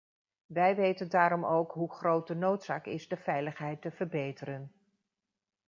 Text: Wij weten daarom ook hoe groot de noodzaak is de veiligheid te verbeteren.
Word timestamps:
Wij 0.45 0.75
weten 0.75 1.09
daarom 1.09 1.45
ook 1.45 1.71
hoe 1.71 1.91
groot 1.93 2.27
de 2.27 2.35
noodzaak 2.35 2.85
is 2.85 3.07
de 3.07 3.17
veiligheid 3.17 3.81
te 3.81 3.91
verbeteren. 3.91 4.71